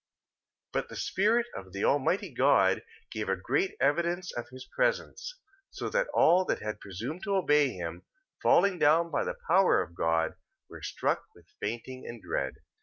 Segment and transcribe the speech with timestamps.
[0.73, 0.73] 3:24.
[0.73, 5.37] But the spirit of the Almighty God gave a great evidence of his presence,
[5.69, 8.01] so that all that had presumed to obey him,
[8.41, 10.33] falling down by the power of God,
[10.67, 12.53] were struck with fainting and dread.